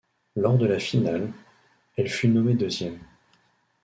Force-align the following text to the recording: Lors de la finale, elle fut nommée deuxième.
Lors 0.35 0.57
de 0.57 0.65
la 0.65 0.79
finale, 0.79 1.31
elle 1.95 2.09
fut 2.09 2.27
nommée 2.27 2.55
deuxième. 2.55 2.97